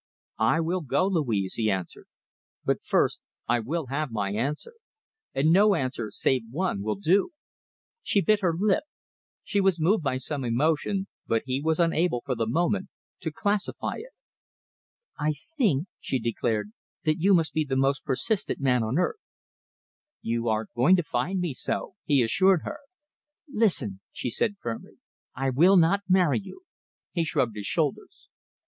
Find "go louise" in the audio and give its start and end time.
0.81-1.53